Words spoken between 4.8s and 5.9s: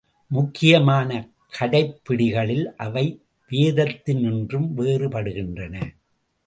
வேறுபடுகின்றன.